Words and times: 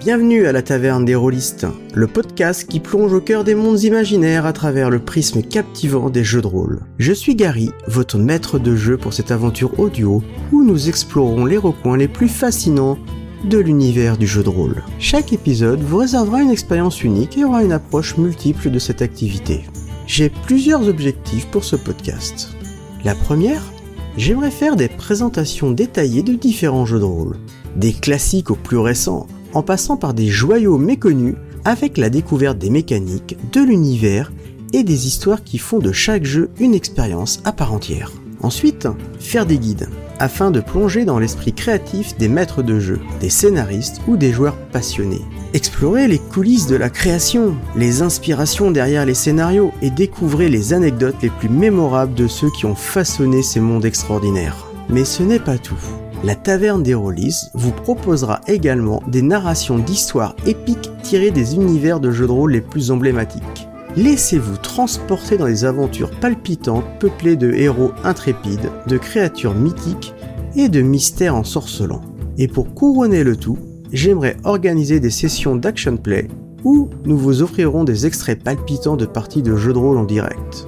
Bienvenue 0.00 0.46
à 0.46 0.52
la 0.52 0.62
Taverne 0.62 1.04
des 1.04 1.14
Rôlistes, 1.14 1.66
le 1.92 2.06
podcast 2.06 2.66
qui 2.66 2.80
plonge 2.80 3.12
au 3.12 3.20
cœur 3.20 3.44
des 3.44 3.54
mondes 3.54 3.82
imaginaires 3.82 4.46
à 4.46 4.54
travers 4.54 4.88
le 4.88 4.98
prisme 4.98 5.42
captivant 5.42 6.08
des 6.08 6.24
jeux 6.24 6.40
de 6.40 6.46
rôle. 6.46 6.80
Je 6.96 7.12
suis 7.12 7.36
Gary, 7.36 7.68
votre 7.86 8.16
maître 8.16 8.58
de 8.58 8.74
jeu 8.74 8.96
pour 8.96 9.12
cette 9.12 9.30
aventure 9.30 9.78
audio 9.78 10.22
où 10.52 10.64
nous 10.64 10.88
explorons 10.88 11.44
les 11.44 11.58
recoins 11.58 11.98
les 11.98 12.08
plus 12.08 12.30
fascinants 12.30 12.96
de 13.44 13.58
l'univers 13.58 14.16
du 14.16 14.26
jeu 14.26 14.42
de 14.42 14.48
rôle. 14.48 14.82
Chaque 14.98 15.34
épisode 15.34 15.82
vous 15.82 15.98
réservera 15.98 16.40
une 16.40 16.50
expérience 16.50 17.04
unique 17.04 17.36
et 17.36 17.44
aura 17.44 17.62
une 17.62 17.72
approche 17.72 18.16
multiple 18.16 18.70
de 18.70 18.78
cette 18.78 19.02
activité. 19.02 19.66
J'ai 20.06 20.30
plusieurs 20.30 20.88
objectifs 20.88 21.46
pour 21.48 21.62
ce 21.62 21.76
podcast. 21.76 22.56
La 23.04 23.14
première, 23.14 23.70
j'aimerais 24.16 24.50
faire 24.50 24.76
des 24.76 24.88
présentations 24.88 25.70
détaillées 25.70 26.22
de 26.22 26.32
différents 26.32 26.86
jeux 26.86 27.00
de 27.00 27.04
rôle, 27.04 27.36
des 27.76 27.92
classiques 27.92 28.50
aux 28.50 28.56
plus 28.56 28.78
récents, 28.78 29.26
en 29.54 29.62
passant 29.62 29.96
par 29.96 30.14
des 30.14 30.28
joyaux 30.28 30.78
méconnus 30.78 31.34
avec 31.64 31.98
la 31.98 32.10
découverte 32.10 32.58
des 32.58 32.70
mécaniques, 32.70 33.36
de 33.52 33.60
l'univers 33.60 34.32
et 34.72 34.82
des 34.82 35.06
histoires 35.06 35.42
qui 35.42 35.58
font 35.58 35.78
de 35.78 35.92
chaque 35.92 36.24
jeu 36.24 36.50
une 36.58 36.74
expérience 36.74 37.40
à 37.44 37.52
part 37.52 37.72
entière. 37.72 38.12
Ensuite, 38.42 38.88
faire 39.18 39.44
des 39.44 39.58
guides, 39.58 39.90
afin 40.18 40.50
de 40.50 40.60
plonger 40.60 41.04
dans 41.04 41.18
l'esprit 41.18 41.52
créatif 41.52 42.16
des 42.16 42.28
maîtres 42.28 42.62
de 42.62 42.80
jeu, 42.80 42.98
des 43.20 43.28
scénaristes 43.28 44.00
ou 44.08 44.16
des 44.16 44.32
joueurs 44.32 44.56
passionnés. 44.56 45.20
Explorer 45.52 46.08
les 46.08 46.18
coulisses 46.18 46.66
de 46.66 46.76
la 46.76 46.88
création, 46.88 47.54
les 47.76 48.00
inspirations 48.00 48.70
derrière 48.70 49.04
les 49.04 49.14
scénarios 49.14 49.72
et 49.82 49.90
découvrir 49.90 50.48
les 50.48 50.72
anecdotes 50.72 51.22
les 51.22 51.30
plus 51.30 51.50
mémorables 51.50 52.14
de 52.14 52.28
ceux 52.28 52.50
qui 52.50 52.64
ont 52.64 52.74
façonné 52.74 53.42
ces 53.42 53.60
mondes 53.60 53.84
extraordinaires. 53.84 54.66
Mais 54.88 55.04
ce 55.04 55.22
n'est 55.22 55.38
pas 55.38 55.58
tout 55.58 55.78
la 56.22 56.34
Taverne 56.34 56.82
des 56.82 56.94
Rollis 56.94 57.48
vous 57.54 57.72
proposera 57.72 58.40
également 58.46 59.02
des 59.08 59.22
narrations 59.22 59.78
d'histoires 59.78 60.36
épiques 60.46 60.90
tirées 61.02 61.30
des 61.30 61.54
univers 61.54 62.00
de 62.00 62.10
jeux 62.10 62.26
de 62.26 62.32
rôle 62.32 62.52
les 62.52 62.60
plus 62.60 62.90
emblématiques. 62.90 63.68
Laissez-vous 63.96 64.58
transporter 64.58 65.38
dans 65.38 65.46
des 65.46 65.64
aventures 65.64 66.10
palpitantes 66.10 66.84
peuplées 67.00 67.36
de 67.36 67.52
héros 67.52 67.92
intrépides, 68.04 68.70
de 68.86 68.98
créatures 68.98 69.54
mythiques 69.54 70.14
et 70.54 70.68
de 70.68 70.82
mystères 70.82 71.34
ensorcelants. 71.34 72.02
Et 72.38 72.48
pour 72.48 72.74
couronner 72.74 73.24
le 73.24 73.36
tout, 73.36 73.58
j'aimerais 73.92 74.36
organiser 74.44 75.00
des 75.00 75.10
sessions 75.10 75.56
d'action 75.56 75.96
play 75.96 76.28
où 76.62 76.90
nous 77.04 77.16
vous 77.16 77.42
offrirons 77.42 77.84
des 77.84 78.06
extraits 78.06 78.42
palpitants 78.42 78.96
de 78.96 79.06
parties 79.06 79.42
de 79.42 79.56
jeux 79.56 79.72
de 79.72 79.78
rôle 79.78 79.96
en 79.96 80.04
direct. 80.04 80.66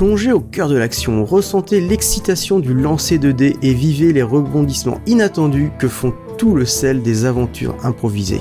Plongez 0.00 0.32
au 0.32 0.40
cœur 0.40 0.70
de 0.70 0.78
l'action, 0.78 1.26
ressentez 1.26 1.78
l'excitation 1.78 2.58
du 2.58 2.72
lancer 2.72 3.18
de 3.18 3.32
dés 3.32 3.58
et 3.60 3.74
vivez 3.74 4.14
les 4.14 4.22
rebondissements 4.22 4.98
inattendus 5.06 5.72
que 5.78 5.88
font 5.88 6.14
tout 6.38 6.54
le 6.54 6.64
sel 6.64 7.02
des 7.02 7.26
aventures 7.26 7.76
improvisées. 7.84 8.40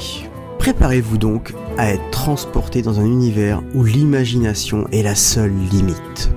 Préparez-vous 0.57 1.17
donc 1.17 1.53
à 1.77 1.91
être 1.91 2.09
transporté 2.11 2.81
dans 2.81 3.02
un 3.02 3.05
univers 3.05 3.61
où 3.75 3.83
l'imagination 3.83 4.87
est 4.93 5.03
la 5.03 5.15
seule 5.15 5.52
limite. 5.69 6.31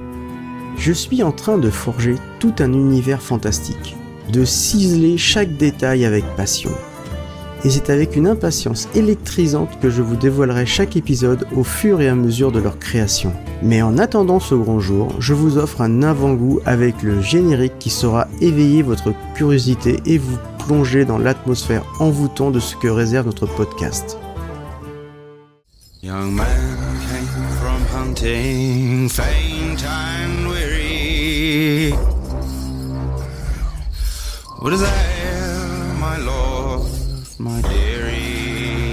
Je 0.77 0.93
suis 0.93 1.23
en 1.23 1.31
train 1.31 1.57
de 1.57 1.71
forger 1.71 2.17
tout 2.41 2.55
un 2.59 2.73
univers 2.73 3.23
fantastique, 3.23 3.95
de 4.33 4.45
ciseler 4.45 5.19
chaque 5.19 5.57
détail 5.57 6.05
avec 6.05 6.25
passion 6.35 6.73
et 7.65 7.71
c'est 7.71 7.91
avec 7.91 8.17
une 8.17 8.27
impatience 8.27 8.89
électrisante 8.95 9.79
que 9.81 9.91
je 9.91 10.03
vous 10.03 10.17
dévoilerai 10.17 10.67
chaque 10.67 10.97
épisode 10.97 11.47
au 11.57 11.65
fur 11.65 12.01
et 12.01 12.09
à 12.09 12.15
mesure 12.15 12.53
de 12.53 12.59
leur 12.59 12.79
création. 12.79 13.33
Mais 13.63 13.83
en 13.83 13.99
attendant 13.99 14.41
ce 14.41 14.55
grand 14.55 14.81
jour, 14.81 15.15
je 15.19 15.35
vous 15.35 15.59
offre 15.59 15.81
un 15.81 16.03
avant-goût 16.03 16.61
avec 16.67 17.03
le 17.03 17.21
générique 17.21 17.79
qui 17.79 17.91
saura 17.91 18.27
éveiller 18.41 18.83
votre 18.83 19.13
curiosité 19.35 19.97
et 20.07 20.19
vous 20.19 20.39
plonger 20.67 21.05
dans 21.05 21.19
l'atmosphère 21.19 21.85
envoûtante 21.99 22.55
de 22.55 22.61
ce 22.61 22.77
que 22.77 22.89
réserve 22.89 23.27
notre 23.27 23.47
podcast. 23.47 24.19
Young 26.03 26.33
man 26.33 26.47
came 27.09 27.49
from 27.61 27.81
hunting, 27.95 29.09
faint 29.09 29.83
weary. 30.49 31.93
What 34.61 34.73
is 34.73 34.81
that, 34.81 35.99
my 36.01 36.19
lord? 36.25 36.42
My 37.39 37.63
dearie. 37.63 38.92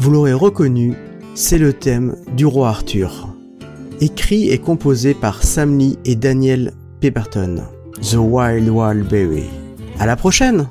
Vous 0.00 0.10
l'aurez 0.10 0.32
reconnu, 0.32 0.94
c'est 1.34 1.58
le 1.58 1.74
thème 1.74 2.16
du 2.34 2.46
roi 2.46 2.70
Arthur. 2.70 3.28
Écrit 4.00 4.48
et 4.48 4.56
composé 4.56 5.12
par 5.12 5.42
Sam 5.42 5.76
Lee 5.76 5.98
et 6.06 6.16
Daniel 6.16 6.72
Pemberton. 7.02 7.64
The 8.00 8.14
Wild 8.14 8.70
Wild 8.70 9.06
Berry. 9.10 9.44
À 9.98 10.06
la 10.06 10.16
prochaine! 10.16 10.66